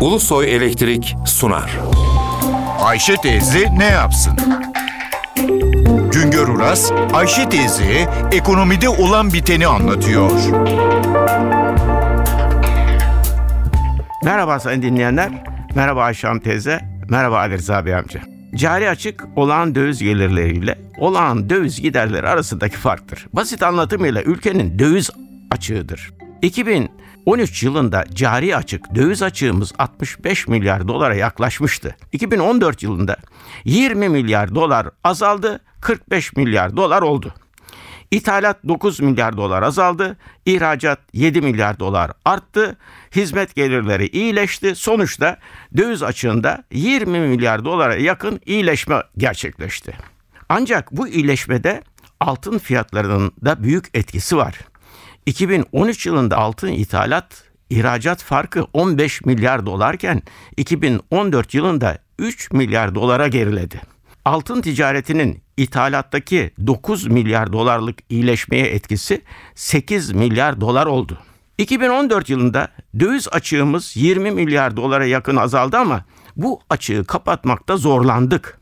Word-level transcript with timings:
Ulusoy 0.00 0.54
Elektrik 0.56 1.16
sunar. 1.26 1.78
Ayşe 2.80 3.16
teyze 3.16 3.78
ne 3.78 3.84
yapsın? 3.84 4.32
Güngör 6.12 6.48
Uras, 6.48 6.92
Ayşe 7.12 7.48
teyze 7.48 8.08
ekonomide 8.32 8.88
olan 8.88 9.32
biteni 9.32 9.66
anlatıyor. 9.66 10.30
Merhaba 14.24 14.60
sayın 14.60 14.82
dinleyenler. 14.82 15.30
Merhaba 15.74 16.02
Ayşe 16.02 16.26
Hanım 16.26 16.40
teyze. 16.40 16.80
Merhaba 17.08 17.38
Ali 17.38 17.54
Rıza 17.54 17.86
Bey 17.86 17.94
amca. 17.94 18.20
Cari 18.54 18.90
açık 18.90 19.24
olağan 19.36 19.74
döviz 19.74 20.02
gelirleriyle 20.02 20.78
olağan 20.98 21.50
döviz 21.50 21.80
giderleri 21.80 22.28
arasındaki 22.28 22.76
farktır. 22.76 23.26
Basit 23.32 23.62
anlatımıyla 23.62 24.22
ülkenin 24.22 24.78
döviz 24.78 25.10
açığıdır. 25.50 26.10
2013 26.42 27.62
yılında 27.62 28.04
cari 28.14 28.56
açık 28.56 28.94
döviz 28.94 29.22
açığımız 29.22 29.72
65 29.78 30.48
milyar 30.48 30.88
dolara 30.88 31.14
yaklaşmıştı. 31.14 31.96
2014 32.12 32.82
yılında 32.82 33.16
20 33.64 34.08
milyar 34.08 34.54
dolar 34.54 34.88
azaldı, 35.04 35.60
45 35.80 36.36
milyar 36.36 36.76
dolar 36.76 37.02
oldu. 37.02 37.34
İthalat 38.10 38.56
9 38.68 39.00
milyar 39.00 39.36
dolar 39.36 39.62
azaldı, 39.62 40.16
ihracat 40.46 41.00
7 41.12 41.40
milyar 41.40 41.78
dolar 41.78 42.10
arttı, 42.24 42.76
hizmet 43.16 43.54
gelirleri 43.54 44.06
iyileşti. 44.06 44.74
Sonuçta 44.74 45.36
döviz 45.76 46.02
açığında 46.02 46.64
20 46.70 47.20
milyar 47.20 47.64
dolara 47.64 47.96
yakın 47.96 48.40
iyileşme 48.46 49.02
gerçekleşti. 49.16 49.92
Ancak 50.48 50.92
bu 50.92 51.08
iyileşmede 51.08 51.82
altın 52.20 52.58
fiyatlarının 52.58 53.32
da 53.44 53.62
büyük 53.62 53.84
etkisi 53.94 54.36
var. 54.36 54.69
2013 55.30 56.06
yılında 56.06 56.36
altın 56.36 56.68
ithalat 56.68 57.44
ihracat 57.70 58.22
farkı 58.22 58.66
15 58.72 59.24
milyar 59.24 59.66
dolarken 59.66 60.22
2014 60.56 61.54
yılında 61.54 61.98
3 62.18 62.52
milyar 62.52 62.94
dolara 62.94 63.28
geriledi. 63.28 63.80
Altın 64.24 64.60
ticaretinin 64.60 65.42
ithalattaki 65.56 66.50
9 66.66 67.06
milyar 67.06 67.52
dolarlık 67.52 67.98
iyileşmeye 68.08 68.66
etkisi 68.66 69.22
8 69.54 70.12
milyar 70.12 70.60
dolar 70.60 70.86
oldu. 70.86 71.18
2014 71.58 72.28
yılında 72.28 72.68
döviz 73.00 73.28
açığımız 73.28 73.96
20 73.96 74.30
milyar 74.30 74.76
dolara 74.76 75.04
yakın 75.04 75.36
azaldı 75.36 75.76
ama 75.76 76.04
bu 76.36 76.60
açığı 76.70 77.04
kapatmakta 77.04 77.76
zorlandık. 77.76 78.59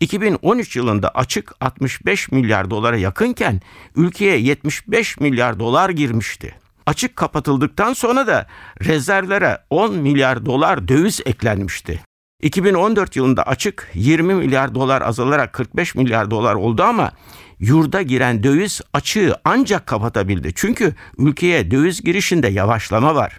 2013 0.00 0.76
yılında 0.76 1.08
açık 1.08 1.52
65 1.60 2.30
milyar 2.32 2.70
dolara 2.70 2.96
yakınken 2.96 3.60
ülkeye 3.96 4.38
75 4.38 5.20
milyar 5.20 5.58
dolar 5.58 5.90
girmişti. 5.90 6.54
Açık 6.86 7.16
kapatıldıktan 7.16 7.92
sonra 7.92 8.26
da 8.26 8.46
rezervlere 8.84 9.58
10 9.70 9.94
milyar 9.94 10.46
dolar 10.46 10.88
döviz 10.88 11.20
eklenmişti. 11.26 12.00
2014 12.42 13.16
yılında 13.16 13.42
açık 13.42 13.90
20 13.94 14.34
milyar 14.34 14.74
dolar 14.74 15.02
azalarak 15.02 15.52
45 15.52 15.94
milyar 15.94 16.30
dolar 16.30 16.54
oldu 16.54 16.82
ama 16.82 17.12
yurda 17.58 18.02
giren 18.02 18.42
döviz 18.42 18.80
açığı 18.92 19.36
ancak 19.44 19.86
kapatabildi. 19.86 20.52
Çünkü 20.54 20.94
ülkeye 21.18 21.70
döviz 21.70 22.02
girişinde 22.02 22.48
yavaşlama 22.48 23.14
var. 23.14 23.38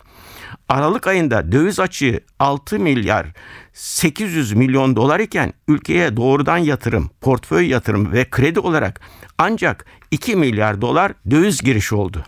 Aralık 0.69 1.07
ayında 1.07 1.51
döviz 1.51 1.79
açığı 1.79 2.19
6 2.39 2.79
milyar 2.79 3.27
800 3.73 4.53
milyon 4.53 4.95
dolar 4.95 5.19
iken 5.19 5.53
ülkeye 5.67 6.17
doğrudan 6.17 6.57
yatırım, 6.57 7.09
portföy 7.21 7.67
yatırım 7.67 8.11
ve 8.11 8.29
kredi 8.29 8.59
olarak 8.59 9.01
ancak 9.37 9.85
2 10.11 10.35
milyar 10.35 10.81
dolar 10.81 11.13
döviz 11.31 11.61
girişi 11.61 11.95
oldu. 11.95 12.25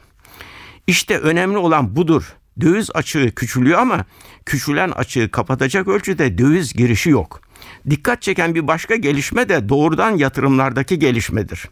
İşte 0.88 1.18
önemli 1.18 1.58
olan 1.58 1.96
budur. 1.96 2.36
Döviz 2.62 2.90
açığı 2.94 3.36
küçülüyor 3.36 3.80
ama 3.80 4.06
küçülen 4.46 4.90
açığı 4.90 5.32
kapatacak 5.32 5.88
ölçüde 5.88 6.38
döviz 6.38 6.74
girişi 6.74 7.10
yok. 7.10 7.42
Dikkat 7.90 8.22
çeken 8.22 8.56
bir 8.56 8.68
başka 8.68 8.96
gelişme 8.96 9.50
de 9.50 9.70
doğrudan 9.70 10.18
yatırımlardaki 10.18 11.00
gelişmedir. 11.00 11.70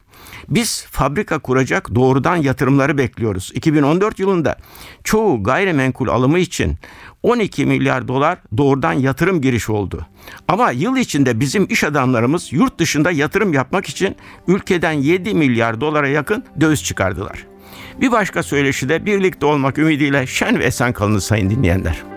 Biz 0.50 0.86
fabrika 0.92 1.40
kuracak 1.40 1.96
doğrudan 1.96 2.36
yatırımları 2.36 2.98
bekliyoruz. 2.98 3.52
2014 3.54 4.20
yılında 4.20 4.58
çoğu 5.04 5.44
gayrimenkul 5.44 6.08
alımı 6.08 6.40
için 6.40 6.78
12 7.24 7.66
milyar 7.66 8.08
dolar 8.08 8.38
doğrudan 8.58 8.94
yatırım 8.94 9.42
girişi 9.42 9.72
oldu. 9.72 10.08
Ama 10.48 10.72
yıl 10.72 10.98
içinde 10.98 11.40
bizim 11.40 11.68
iş 11.70 11.84
adamlarımız 11.84 12.54
yurt 12.54 12.80
dışında 12.80 13.12
yatırım 13.12 13.54
yapmak 13.54 13.90
için 13.90 14.16
ülkeden 14.48 14.92
7 14.92 15.34
milyar 15.34 15.82
dolara 15.82 16.08
yakın 16.08 16.44
döviz 16.62 16.84
çıkardılar. 16.84 17.46
Bir 18.02 18.12
başka 18.12 18.44
söyleşi 18.44 18.90
de 18.90 19.06
birlikte 19.06 19.46
olmak 19.46 19.78
ümidiyle 19.78 20.28
şen 20.28 20.60
ve 20.60 20.64
esen 20.64 20.94
kalın 20.94 21.20
sayın 21.20 21.50
dinleyenler. 21.50 22.09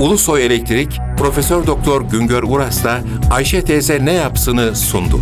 Ulusoy 0.00 0.46
Elektrik 0.46 1.00
Profesör 1.18 1.66
Doktor 1.66 2.02
Güngör 2.02 2.42
Uras'la 2.42 3.00
Ayşe 3.30 3.64
teyze 3.64 4.04
ne 4.04 4.12
yapsını 4.12 4.76
sundu. 4.76 5.20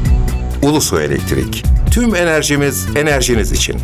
Ulusoy 0.62 1.04
Elektrik. 1.04 1.64
Tüm 1.90 2.14
enerjimiz 2.14 2.86
enerjiniz 2.96 3.52
için. 3.52 3.80